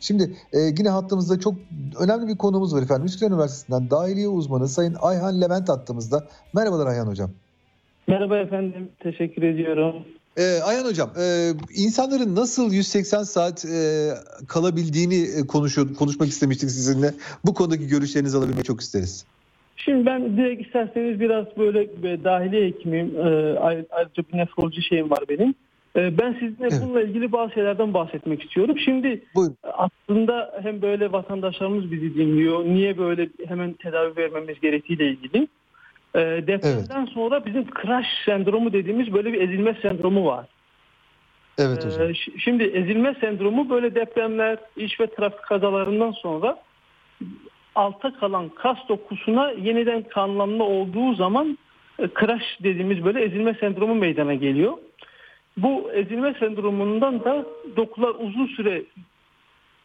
[0.00, 1.54] Şimdi e, yine hattımızda çok
[2.00, 3.06] önemli bir konumuz var efendim.
[3.06, 6.24] Üsküdar Üniversitesi'nden dahiliye uzmanı Sayın Ayhan Levent hattımızda.
[6.54, 7.30] Merhabalar Ayhan Hocam.
[8.06, 9.94] Merhaba efendim, teşekkür ediyorum.
[10.36, 14.10] Ee, Ayhan Hocam, e, insanların nasıl 180 saat e,
[14.48, 17.10] kalabildiğini e, konuşuyor, konuşmak istemiştik sizinle.
[17.44, 19.26] Bu konudaki görüşlerinizi alabilmeyi çok isteriz.
[19.76, 23.16] Şimdi ben direkt isterseniz biraz böyle, dahiliye hekimiyim.
[23.16, 25.54] Ee, ayrıca bir nefroloji şeyim var benim.
[25.96, 26.80] Ee, ben sizinle Evet.
[26.82, 28.78] bununla ilgili bazı şeylerden bahsetmek istiyorum.
[28.78, 29.56] Şimdi Buyurun.
[29.62, 32.64] aslında hem böyle vatandaşlarımız bizi dinliyor.
[32.64, 35.48] Niye böyle hemen tedavi vermemiz gerektiğiyle ilgili.
[36.14, 40.46] Ee, depremden sonra bizim crash sendromu dediğimiz böyle bir ezilme sendromu var.
[41.58, 42.10] Evet hocam.
[42.10, 46.58] Ee, ş- Şimdi ezilme sendromu böyle depremler, iş ve trafik kazalarından sonra
[47.74, 51.58] alta kalan kas dokusuna yeniden kanlanma olduğu zaman
[51.98, 54.72] e, crash dediğimiz böyle ezilme sendromu meydana geliyor.
[55.56, 57.46] Bu ezilme sendromundan da
[57.76, 58.82] dokular uzun süre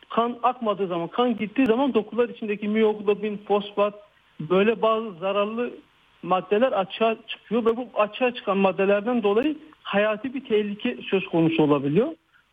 [0.09, 3.93] kan akmadığı zaman, kan gittiği zaman dokular içindeki miyoglobin, fosfat
[4.39, 5.71] böyle bazı zararlı
[6.23, 12.07] maddeler açığa çıkıyor ve bu açığa çıkan maddelerden dolayı hayati bir tehlike söz konusu olabiliyor.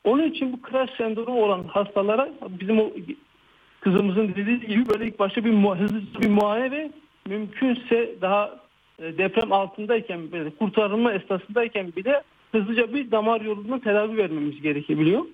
[0.05, 2.91] Onun için bu crash sendromu olan hastalara bizim o
[3.81, 6.91] kızımızın dediği gibi böyle ilk başta bir hızlı bir muayene ve
[7.27, 8.59] mümkünse daha
[8.99, 15.25] e, deprem altındayken böyle kurtarılma esnasındayken bile hızlıca bir damar yolundan tedavi vermemiz gerekebiliyor.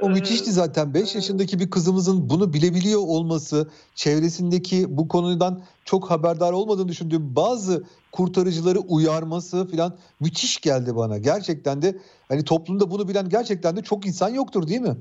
[0.00, 0.94] O müthişti zaten.
[0.94, 7.84] 5 yaşındaki bir kızımızın bunu bilebiliyor olması, çevresindeki bu konudan çok haberdar olmadığını düşündüğüm bazı
[8.12, 11.18] kurtarıcıları uyarması falan müthiş geldi bana.
[11.18, 11.96] Gerçekten de
[12.28, 14.96] hani toplumda bunu bilen gerçekten de çok insan yoktur değil mi?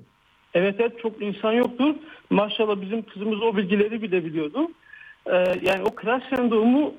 [0.53, 1.95] Evet evet çok insan yoktur.
[2.29, 4.67] Maşallah bizim kızımız o bilgileri bile biliyordu.
[5.25, 6.93] Ee, yani o crash sendromu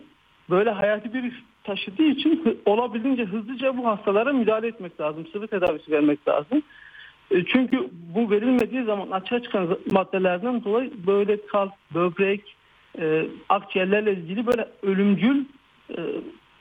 [0.50, 5.26] böyle hayati bir taşıdığı için olabildiğince hızlıca bu hastalara müdahale etmek lazım.
[5.32, 6.62] Sıvı tedavisi vermek lazım.
[7.30, 12.56] E, Çünkü bu verilmediği zaman açığa çıkan maddelerden dolayı böyle kalp, böbrek,
[12.98, 15.44] e, akciğerlerle ilgili böyle ölümcül
[15.90, 16.00] e,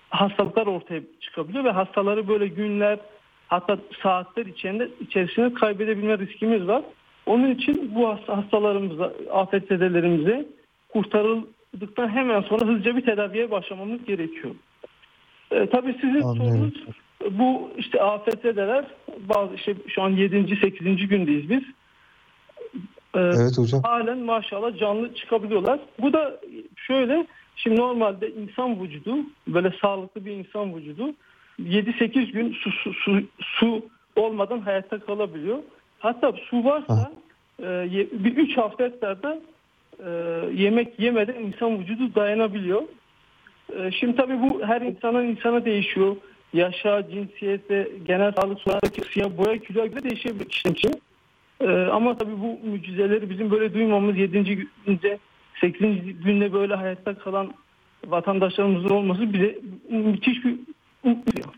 [0.09, 2.99] hastalıklar ortaya çıkabiliyor ve hastaları böyle günler
[3.47, 6.83] hatta saatler içinde içerisinde kaybedebilme riskimiz var.
[7.25, 10.45] Onun için bu hasta, hastalarımıza, afetzedelerimize
[10.89, 14.55] kurtarıldıktan hemen sonra hızlıca bir tedaviye başlamamız gerekiyor.
[15.51, 16.73] E, tabii sizin sorunuz
[17.31, 18.85] bu işte afetzedeler
[19.29, 20.55] bazı işte şu an 7.
[20.55, 21.07] 8.
[21.07, 21.63] gündeyiz biz.
[23.15, 23.81] E, Evet hocam.
[23.83, 25.79] halen maşallah canlı çıkabiliyorlar.
[26.01, 26.39] Bu da
[26.75, 29.17] şöyle şimdi normalde insan vücudu
[29.47, 31.13] böyle sağlıklı bir insan vücudu
[31.61, 33.85] 7-8 gün su, su, su, su
[34.15, 35.57] olmadan hayatta kalabiliyor.
[35.99, 37.11] Hatta su varsa
[37.59, 39.39] e, ye- bir 3 hafta da
[40.05, 40.09] e,
[40.53, 42.81] yemek yemeden insan vücudu dayanabiliyor.
[43.73, 46.15] E, şimdi tabii bu her insanın insana değişiyor.
[46.53, 51.01] Yaşa, cinsiyete, genel sağlık sorunlarındaki siyah boya kiloya göre değişebilir kişinin için.
[51.61, 54.67] Ee, ama tabii bu mucizeleri bizim böyle duymamız 7.
[54.85, 55.19] günde
[55.61, 55.81] 8.
[56.23, 57.53] günde böyle hayatta kalan
[58.07, 59.59] vatandaşlarımızın olması bize
[59.89, 60.55] müthiş bir
[61.03, 61.53] umut veriyor.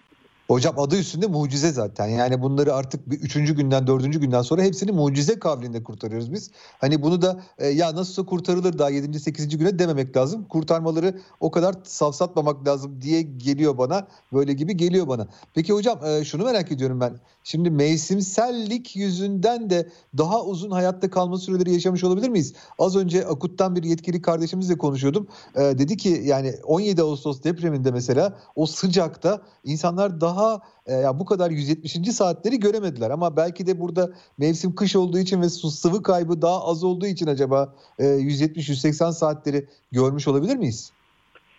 [0.47, 2.07] Hocam adı üstünde mucize zaten.
[2.07, 6.51] Yani bunları artık bir üçüncü günden dördüncü günden sonra hepsini mucize kavlinde kurtarıyoruz biz.
[6.77, 10.45] Hani bunu da e, ya nasılsa kurtarılır daha yedinci sekizinci güne dememek lazım.
[10.45, 14.07] Kurtarmaları o kadar savsatmamak lazım diye geliyor bana.
[14.33, 15.27] Böyle gibi geliyor bana.
[15.53, 17.19] Peki hocam e, şunu merak ediyorum ben.
[17.43, 22.53] Şimdi mevsimsellik yüzünden de daha uzun hayatta kalma süreleri yaşamış olabilir miyiz?
[22.79, 25.27] Az önce Akut'tan bir yetkili kardeşimizle konuşuyordum.
[25.55, 30.36] E, dedi ki yani 17 Ağustos depreminde mesela o sıcakta insanlar daha
[30.85, 31.91] e, ya bu kadar 170.
[31.91, 36.65] saatleri göremediler ama belki de burada mevsim kış olduğu için ve su sıvı kaybı daha
[36.65, 40.93] az olduğu için acaba e, 170-180 saatleri görmüş olabilir miyiz?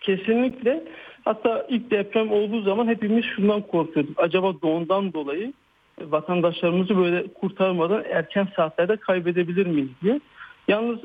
[0.01, 0.83] Kesinlikle.
[1.25, 4.19] Hatta ilk deprem olduğu zaman hepimiz şundan korkuyorduk.
[4.19, 5.53] Acaba doğumdan dolayı
[6.01, 10.19] vatandaşlarımızı böyle kurtarmadan erken saatlerde kaybedebilir miyiz diye.
[10.67, 10.99] Yalnız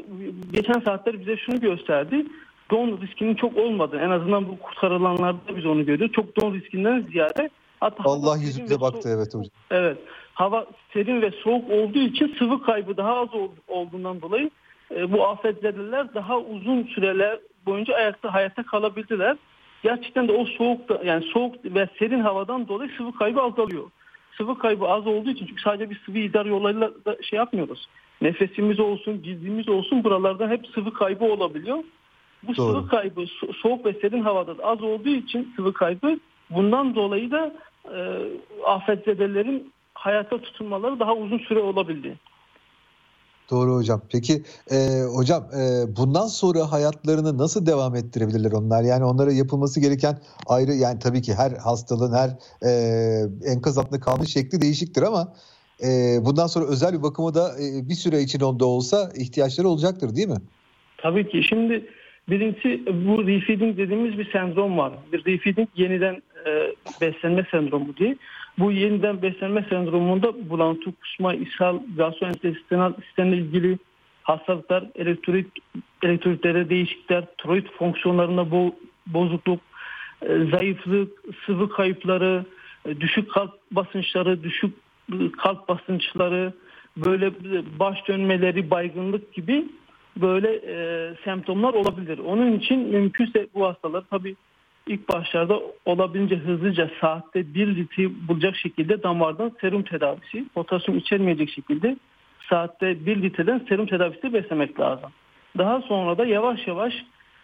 [0.52, 2.26] geçen saatler bize şunu gösterdi.
[2.70, 6.16] Don riskinin çok olmadığı en azından bu kurtarılanlarda biz onu görüyoruz.
[6.16, 7.50] Çok don riskinden ziyade
[7.84, 9.50] hatta Allah yüzümüze baktı soğuk- evet hocam.
[9.70, 9.98] Evet.
[10.34, 14.50] Hava serin ve soğuk olduğu için sıvı kaybı daha az ol- olduğundan dolayı
[14.96, 19.36] e, bu afetzedeler daha uzun süreler boyunca ayakta hayatta kalabildiler.
[19.82, 23.84] Gerçekten de o soğuk da yani soğuk ve serin havadan dolayı sıvı kaybı azalıyor.
[24.38, 27.86] Sıvı kaybı az olduğu için çünkü sadece bir sıvı idrar yollarıyla da şey yapmıyoruz.
[28.22, 31.78] Nefesimiz olsun, cildimiz olsun buralardan hep sıvı kaybı olabiliyor.
[32.42, 32.66] Bu Doğru.
[32.72, 36.18] sıvı kaybı so- soğuk ve serin havada da az olduğu için sıvı kaybı
[36.50, 37.54] bundan dolayı da
[37.84, 37.98] e,
[38.66, 42.18] afetzedelerin hayata tutunmaları daha uzun süre olabildi.
[43.50, 44.02] Doğru hocam.
[44.12, 44.32] Peki
[44.70, 44.76] e,
[45.16, 48.82] hocam e, bundan sonra hayatlarını nasıl devam ettirebilirler onlar?
[48.82, 52.30] Yani onlara yapılması gereken ayrı yani tabii ki her hastalığın her
[52.68, 52.72] e,
[53.52, 55.32] enkaz altında kalmış şekli değişiktir ama
[55.82, 55.88] e,
[56.24, 60.28] bundan sonra özel bir bakıma da e, bir süre için onda olsa ihtiyaçları olacaktır değil
[60.28, 60.40] mi?
[60.98, 61.42] Tabii ki.
[61.48, 61.86] Şimdi
[62.28, 64.92] birincisi bu refeeding dediğimiz bir sendrom var.
[65.12, 68.16] Bir refeeding yeniden e, beslenme sendromu diye.
[68.58, 73.78] Bu yeniden beslenme sendromunda bulantı, kusma, ishal, gastrointestinal sistemle ilgili
[74.22, 75.46] hastalıklar, elektrolit,
[76.02, 78.74] elektrolitlere değişiklikler, tiroid fonksiyonlarında bo-
[79.06, 79.60] bozukluk,
[80.22, 81.12] e, zayıflık,
[81.46, 82.44] sıvı kayıpları,
[82.88, 84.74] e, düşük kalp basınçları, düşük
[85.38, 86.52] kalp basınçları,
[86.96, 87.32] böyle
[87.78, 89.64] baş dönmeleri, baygınlık gibi
[90.16, 92.18] böyle e, semptomlar olabilir.
[92.18, 94.36] Onun için mümkünse bu hastalar tabii
[94.86, 101.96] ilk başlarda olabildiğince hızlıca saatte 1 litre bulacak şekilde damardan serum tedavisi, potasyum içermeyecek şekilde
[102.48, 105.10] saatte 1 litreden serum tedavisi beslemek lazım.
[105.58, 106.94] Daha sonra da yavaş yavaş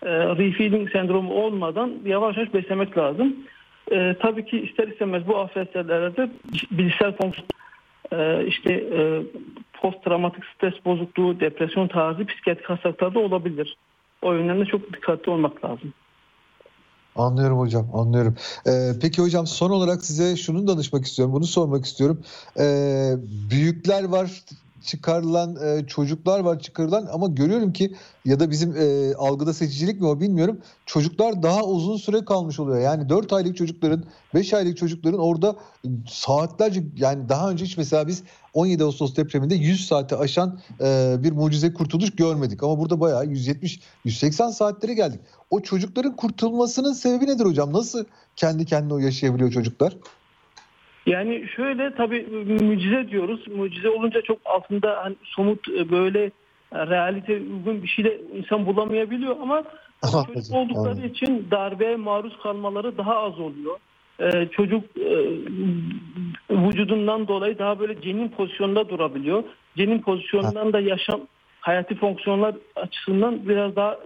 [0.03, 3.37] e, refeeding sendromu olmadan yavaş yavaş beslemek lazım.
[3.93, 6.31] E, tabii ki ister istemez bu AFS'lerde
[6.71, 7.49] bilişsel fonksiyon
[8.13, 9.23] e, işte e,
[9.73, 13.77] post travmatik stres bozukluğu, depresyon tarzı psikiyatrik hastalıklarda olabilir.
[14.23, 15.93] O yönden de çok dikkatli olmak lazım.
[17.21, 18.37] Anlıyorum hocam, anlıyorum.
[18.67, 22.23] Ee, peki hocam son olarak size şunu danışmak istiyorum, bunu sormak istiyorum.
[22.59, 23.15] Ee,
[23.51, 24.43] büyükler var
[24.85, 27.95] çıkarılan, e, çocuklar var çıkarılan ama görüyorum ki
[28.25, 30.61] ya da bizim e, algıda seçicilik mi o bilmiyorum.
[30.87, 32.81] Çocuklar daha uzun süre kalmış oluyor.
[32.81, 34.05] Yani 4 aylık çocukların,
[34.35, 35.57] 5 aylık çocukların orada
[36.09, 38.23] saatlerce yani daha önce hiç mesela biz
[38.55, 42.63] 17 Ağustos depreminde 100 saate aşan e, bir mucize kurtuluş görmedik.
[42.63, 45.21] Ama burada bayağı 170-180 saatlere geldik.
[45.51, 47.73] O çocukların kurtulmasının sebebi nedir hocam?
[47.73, 48.05] Nasıl
[48.37, 49.97] kendi kendine o yaşayabiliyor çocuklar?
[51.07, 52.27] Yani şöyle tabii
[52.61, 53.49] mucize diyoruz.
[53.49, 56.31] Mucize olunca çok altında hani somut böyle e,
[56.87, 59.63] realite uygun bir şey de insan bulamayabiliyor ama
[60.27, 63.79] çocuk oldukları için darbeye maruz kalmaları daha az oluyor.
[64.21, 65.17] Ee, çocuk e,
[66.51, 69.45] vücudundan dolayı daha böyle cenin pozisyonunda durabiliyor.
[69.77, 71.21] Cenin pozisyonundan da yaşam
[71.61, 73.99] hayati fonksiyonlar açısından biraz daha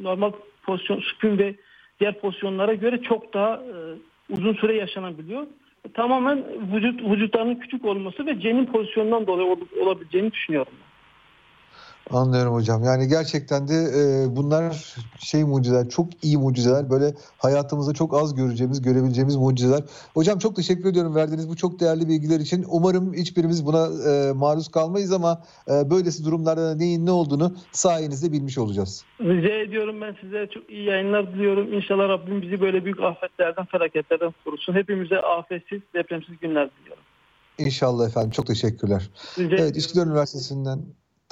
[0.00, 0.32] normal
[0.62, 1.54] pozisyon süpün ve
[2.00, 3.74] diğer pozisyonlara göre çok daha e,
[4.30, 5.46] uzun süre yaşanabiliyor.
[5.94, 6.44] Tamamen
[6.74, 10.72] vücut vücutlarının küçük olması ve cenin pozisyonundan dolayı ol- olabileceğini düşünüyorum.
[12.10, 12.84] Anlıyorum hocam.
[12.84, 16.90] Yani gerçekten de e, bunlar şey mucizeler, çok iyi mucizeler.
[16.90, 19.82] Böyle hayatımızda çok az göreceğimiz, görebileceğimiz mucizeler.
[20.14, 22.64] Hocam çok teşekkür ediyorum verdiğiniz bu çok değerli bilgiler için.
[22.68, 28.32] Umarım hiçbirimiz buna e, maruz kalmayız ama e, böylesi durumlarda da neyin ne olduğunu sayenizde
[28.32, 29.04] bilmiş olacağız.
[29.20, 31.72] Rica ediyorum ben size çok iyi yayınlar diliyorum.
[31.72, 34.74] İnşallah Rabbim bizi böyle büyük afetlerden, felaketlerden korusun.
[34.74, 37.02] Hepimize afetsiz, depremsiz günler diliyorum.
[37.58, 38.30] İnşallah efendim.
[38.30, 39.10] Çok teşekkürler.
[39.38, 39.78] Rica Evet, ediyorum.
[39.78, 40.78] Üsküdar Üniversitesi'nden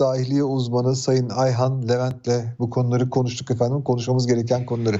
[0.01, 3.83] dahiliye uzmanı Sayın Ayhan Levent'le bu konuları konuştuk efendim.
[3.83, 4.89] Konuşmamız gereken konuları.